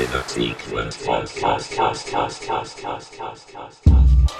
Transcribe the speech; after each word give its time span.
in 0.00 0.06
a 0.12 0.28
sequence 0.28 0.96
podcast, 0.98 1.72
podcast, 1.72 2.10
podcast, 2.10 2.76
podcast, 2.76 3.10
podcast, 3.16 3.82
podcast. 3.82 4.39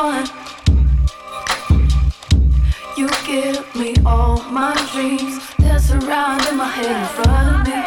fun. 0.00 0.24
You 2.96 3.08
give 3.26 3.66
me 3.74 3.94
all 4.06 4.40
my 4.60 4.74
dreams. 4.92 5.34
that 5.58 5.80
surround 5.88 6.40
in 6.48 6.56
my 6.56 6.70
head 6.76 6.96
in 7.02 7.08
front 7.16 7.46
of 7.52 7.58
me. 7.68 7.78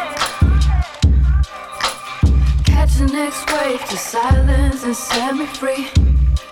Catch 2.70 2.92
the 3.00 3.08
next 3.20 3.42
wave 3.52 3.82
to 3.90 3.96
silence 3.96 4.84
and 4.84 4.96
set 4.96 5.34
me 5.40 5.46
free. 5.60 5.88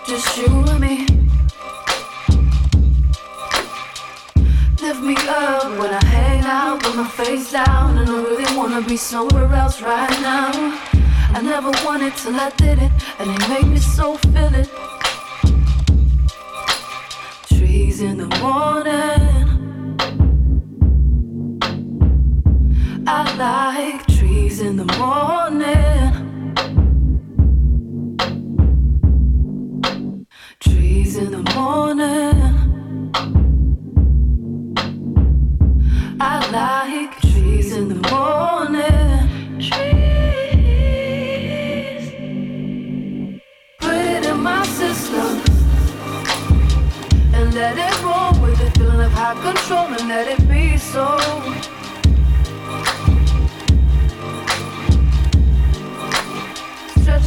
Just 0.09 0.37
you 0.37 0.51
and 0.73 0.81
me. 0.87 0.97
Lift 4.83 5.03
me 5.11 5.17
up 5.45 5.69
when 5.79 5.91
I 6.01 6.05
hang 6.17 6.43
out 6.45 6.79
with 6.85 6.97
my 6.97 7.09
face 7.21 7.53
down. 7.53 7.99
And 7.99 8.09
I 8.11 8.19
really 8.29 8.51
wanna 8.57 8.83
be 8.83 8.97
somewhere 8.97 9.51
else 9.63 9.81
right 9.81 10.19
now. 10.33 10.51
I 11.37 11.41
never 11.41 11.73
wanted 11.87 12.15
till 12.17 12.35
I 12.35 12.51
did 12.65 12.79
it, 12.87 12.93
and 13.19 13.31
it 13.35 13.49
made 13.49 13.69
me 13.75 13.79
so 13.79 14.17
feel 14.17 14.55
it. 14.63 14.72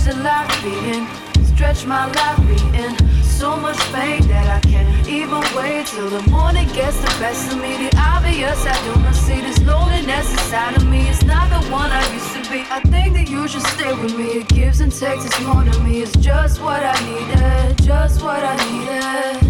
to 0.06 0.12
it 0.12 0.18
like 0.18 0.64
in, 0.66 1.08
Stretch 1.46 1.86
my 1.88 2.06
life 2.06 2.40
in. 2.76 2.96
so 3.24 3.58
much 3.58 3.78
pain 3.92 4.22
that 4.28 4.48
I 4.48 4.60
can't 4.60 5.08
even 5.08 5.42
wait 5.56 5.88
till 5.88 6.10
the 6.10 6.22
morning 6.30 6.68
gets 6.74 7.00
the 7.00 7.08
best 7.20 7.52
of 7.52 7.58
me. 7.60 7.76
The 7.90 7.98
obvious, 7.98 8.66
I 8.68 8.78
do 8.86 9.02
not 9.02 9.16
see 9.16 9.42
this 9.42 9.60
loneliness 9.64 10.30
inside 10.32 10.78
of 10.78 10.88
me. 10.88 11.08
It's 11.10 11.24
not 11.24 11.50
the 11.50 11.60
one 11.72 11.90
I 11.90 12.06
used 12.14 12.34
to 12.36 12.42
be. 12.52 12.60
I 12.70 12.82
think 12.82 13.16
that 13.16 13.28
you 13.30 13.48
should 13.48 13.66
stay 13.76 13.94
with 13.94 14.16
me. 14.16 14.42
It 14.42 14.48
gives 14.50 14.80
and 14.80 14.92
takes, 14.92 15.26
it's 15.26 15.42
more 15.42 15.64
to 15.64 15.80
me. 15.80 16.04
It's 16.04 16.16
just 16.18 16.62
what 16.62 16.84
I 16.84 16.94
needed, 17.10 17.84
just 17.84 18.22
what 18.22 18.44
I 18.44 18.56
needed. 18.70 19.42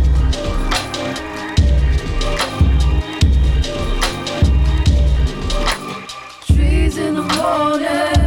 Trees 6.48 6.98
in 6.98 7.16
the 7.16 7.24
morning. 7.24 8.25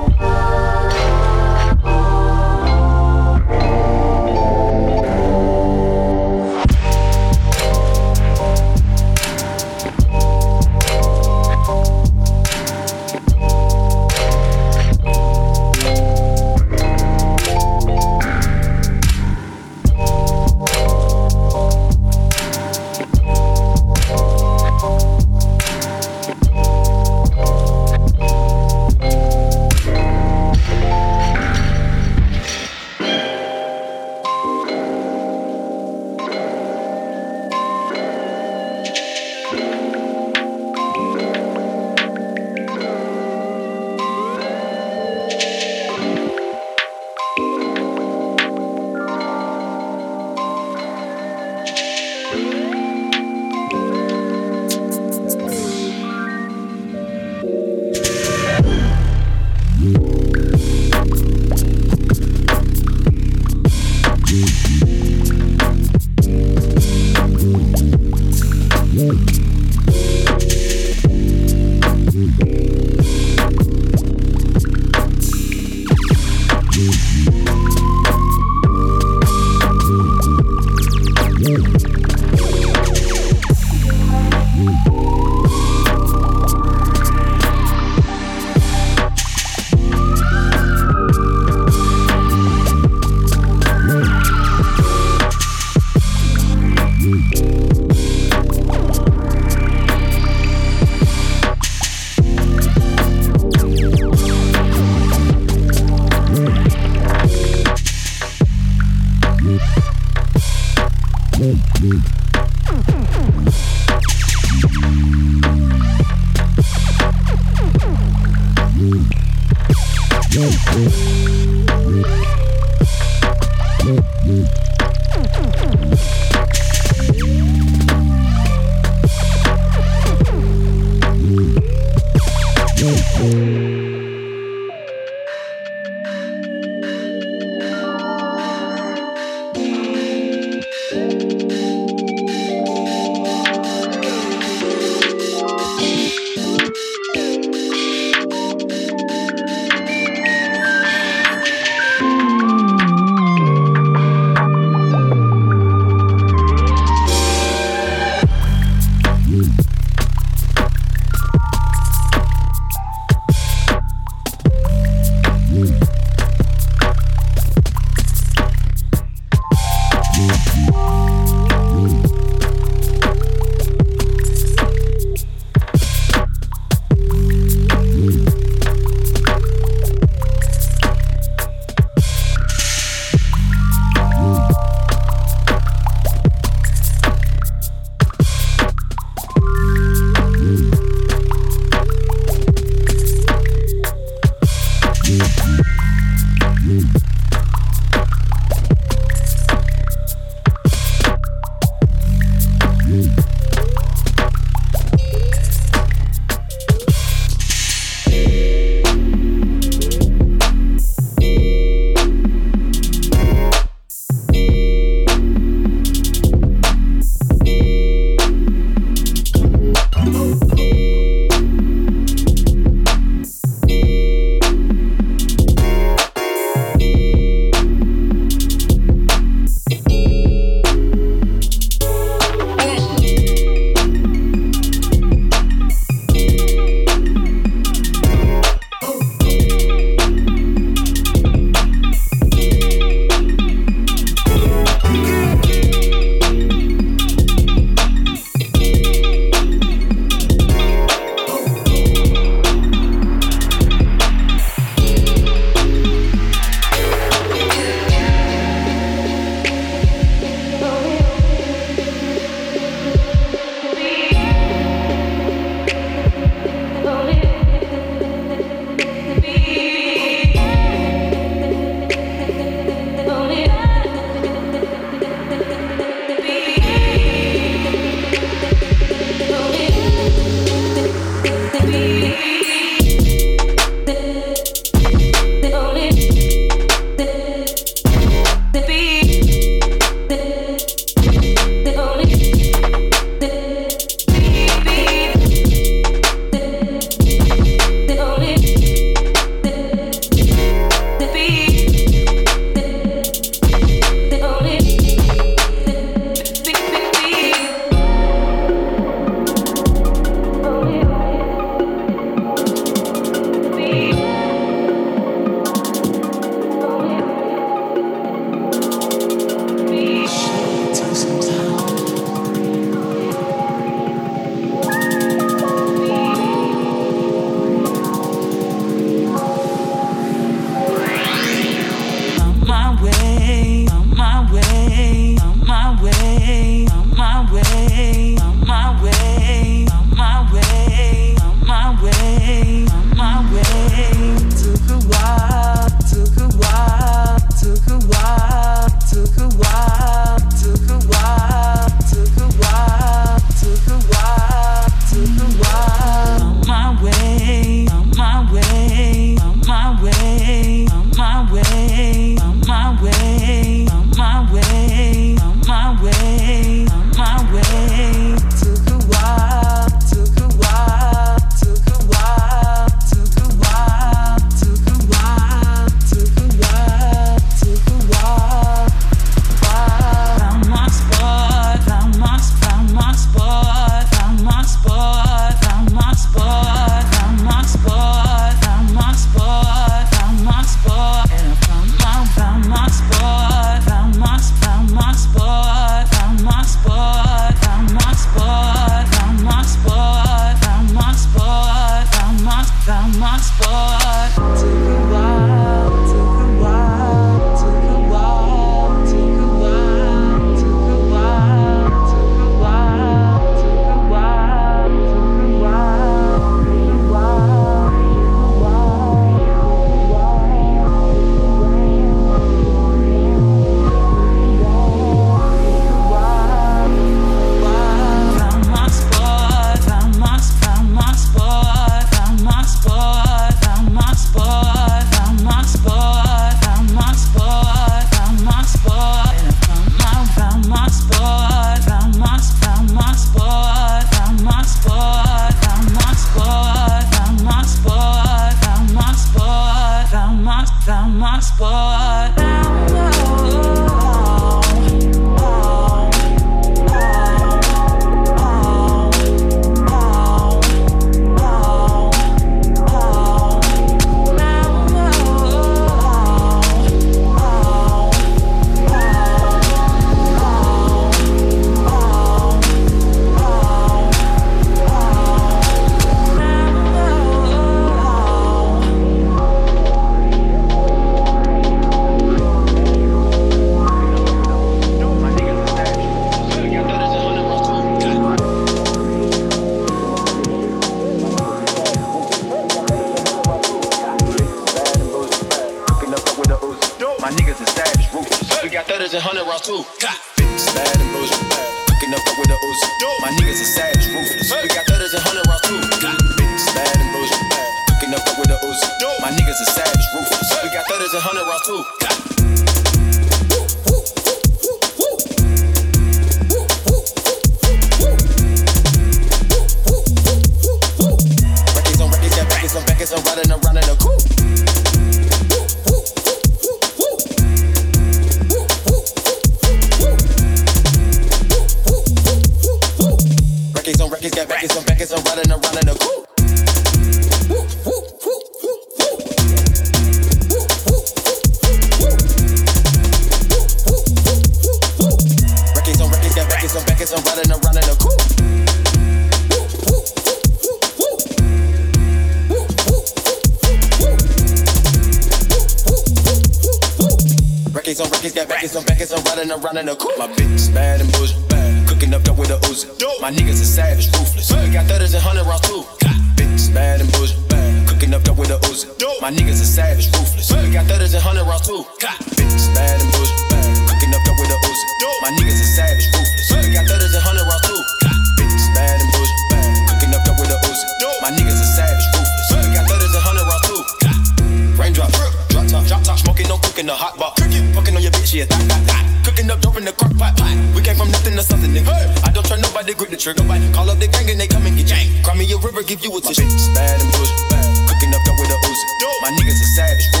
trigger. 593.01 593.25
Call 593.51 593.67
up 593.69 593.79
the 593.79 593.87
gang 593.87 594.09
and 594.11 594.19
they 594.21 594.27
come 594.27 594.45
and 594.45 594.55
get 594.55 594.69
yanked. 594.69 595.03
Cry 595.03 595.15
me 595.17 595.25
a 595.33 595.37
river, 595.37 595.63
give 595.63 595.83
you 595.83 595.89
a 595.97 596.01
tissue. 596.01 596.21
My 596.21 596.29
bitch 596.29 596.35
is 596.37 596.49
bad 596.53 596.77
and 596.79 596.91
bullshit. 596.93 597.17
Cooking 597.65 597.93
up 597.97 598.01
that 598.05 598.15
with 598.21 598.29
a 598.29 598.37
Uzi. 598.45 598.65
My 599.01 599.09
niggas 599.09 599.41
are 599.41 599.51
savage. 599.57 600.00